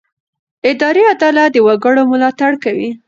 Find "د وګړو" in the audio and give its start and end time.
1.53-2.01